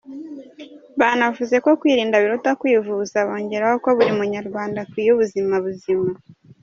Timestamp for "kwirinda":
1.79-2.21